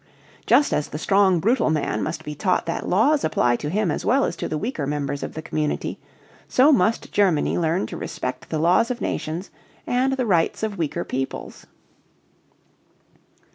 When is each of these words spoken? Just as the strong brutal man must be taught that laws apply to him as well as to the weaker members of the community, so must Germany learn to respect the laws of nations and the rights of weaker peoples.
Just 0.47 0.73
as 0.73 0.87
the 0.87 0.97
strong 0.97 1.39
brutal 1.39 1.69
man 1.69 2.01
must 2.01 2.23
be 2.23 2.33
taught 2.33 2.65
that 2.65 2.89
laws 2.89 3.23
apply 3.23 3.55
to 3.57 3.69
him 3.69 3.91
as 3.91 4.03
well 4.03 4.25
as 4.25 4.35
to 4.37 4.47
the 4.49 4.57
weaker 4.57 4.87
members 4.87 5.21
of 5.21 5.35
the 5.35 5.43
community, 5.43 5.99
so 6.47 6.71
must 6.71 7.11
Germany 7.11 7.55
learn 7.59 7.85
to 7.85 7.97
respect 7.97 8.49
the 8.49 8.57
laws 8.57 8.89
of 8.89 8.99
nations 8.99 9.51
and 9.85 10.13
the 10.13 10.25
rights 10.25 10.63
of 10.63 10.79
weaker 10.79 11.03
peoples. 11.03 11.67